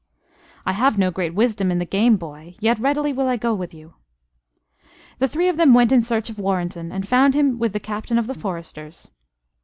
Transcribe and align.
"I 0.65 0.71
have 0.71 0.97
no 0.97 1.11
great 1.11 1.35
wisdom 1.35 1.69
in 1.69 1.77
the 1.77 1.85
game, 1.85 2.17
boy; 2.17 2.55
yet 2.59 2.79
readily 2.79 3.13
will 3.13 3.27
I 3.27 3.37
go 3.37 3.53
with 3.53 3.71
you." 3.71 3.93
The 5.19 5.27
three 5.27 5.47
of 5.47 5.57
them 5.57 5.75
went 5.75 5.91
in 5.91 6.01
search 6.01 6.27
of 6.27 6.39
Warrenton; 6.39 6.91
and 6.91 7.07
found 7.07 7.35
him 7.35 7.59
with 7.59 7.71
the 7.73 7.79
captain 7.79 8.17
of 8.17 8.25
the 8.25 8.33
foresters. 8.33 9.11